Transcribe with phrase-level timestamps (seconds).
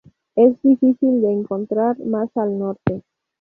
[0.35, 3.03] Es difícil de encontrar más al norte.